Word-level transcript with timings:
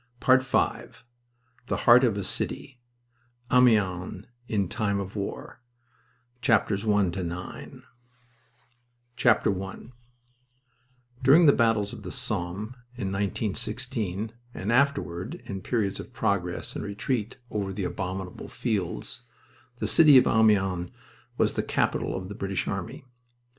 PART 0.19 0.41
FIVE. 0.41 1.05
THE 1.67 1.77
HEART 1.85 2.03
OF 2.03 2.17
A 2.17 2.23
CITY 2.23 2.81
AMIENS 3.51 4.25
IN 4.47 4.67
TIME 4.67 4.99
OF 4.99 5.15
WAR 5.15 5.61
I 6.43 7.71
During 11.23 11.45
the 11.45 11.53
battles 11.53 11.93
of 11.93 12.01
the 12.01 12.11
Somme 12.11 12.75
in 12.95 13.11
1916, 13.11 14.33
and 14.55 14.71
afterward 14.71 15.35
in 15.45 15.61
periods 15.61 15.99
of 15.99 16.13
progress 16.13 16.75
and 16.75 16.83
retreat 16.83 17.37
over 17.51 17.71
the 17.71 17.83
abominable 17.83 18.47
fields, 18.47 19.21
the 19.75 19.87
city 19.87 20.17
of 20.17 20.25
Amiens 20.25 20.89
was 21.37 21.53
the 21.53 21.61
capital 21.61 22.15
of 22.17 22.27
the 22.27 22.33
British 22.33 22.67
army. 22.67 23.05